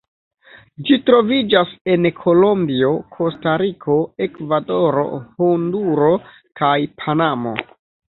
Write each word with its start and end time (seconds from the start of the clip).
Ĝi 0.87 0.95
troviĝas 1.09 1.73
en 1.97 2.07
Kolombio, 2.23 2.91
Kostariko, 3.19 4.01
Ekvadoro, 4.29 5.07
Honduro, 5.39 6.13
kaj 6.65 6.77
Panamo. 7.01 7.59